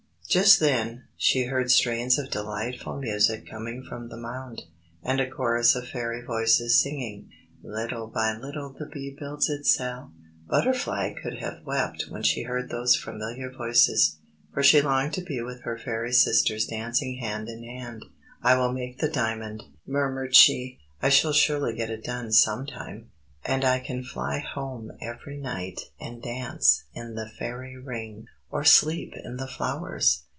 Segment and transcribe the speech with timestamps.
[0.29, 4.61] Just then she heard strains of delightful music coming from the mound,
[5.03, 7.27] and a chorus of Fairy voices singing:
[7.61, 10.13] "Little by little the bee builds its cell!"
[10.47, 14.19] Butterfly could have wept when she heard those familiar voices,
[14.53, 18.05] for she longed to be with her Fairy sisters dancing hand in hand.
[18.41, 20.79] "I will make the diamond," murmured she.
[21.01, 23.09] "I shall surely get it done sometime!
[23.43, 29.13] And I can fly home every night and dance in the Fairy Ring, or sleep
[29.23, 30.23] in the flowers!"